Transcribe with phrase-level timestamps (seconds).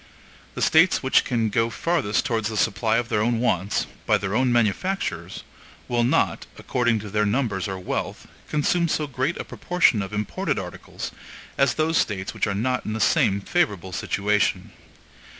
[0.55, 4.33] The States which can go farthest towards the supply of their own wants, by their
[4.35, 5.43] own manufactures,
[5.87, 10.57] will not, according to their numbers or wealth, consume so great a proportion of imported
[10.57, 11.11] articles
[11.55, 14.71] as those States which are not in the same favorable situation.